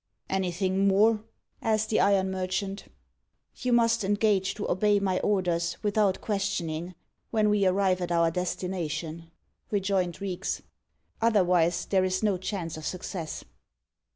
"Anything 0.31 0.87
more?" 0.87 1.23
asked 1.61 1.91
the 1.91 1.99
iron 1.99 2.31
merchant. 2.31 2.85
"You 3.57 3.71
must 3.71 4.03
engage 4.03 4.55
to 4.55 4.67
obey 4.67 4.99
my 4.99 5.19
orders, 5.19 5.77
without 5.83 6.21
questioning, 6.21 6.95
when 7.29 7.51
we 7.51 7.67
arrive 7.67 8.01
at 8.01 8.11
our 8.11 8.31
destination," 8.31 9.29
rejoined 9.69 10.19
Reeks. 10.19 10.63
"Otherwise, 11.21 11.85
there 11.85 12.03
is 12.03 12.23
no 12.23 12.37
chance 12.39 12.77
of 12.77 12.85
success." 12.87 13.43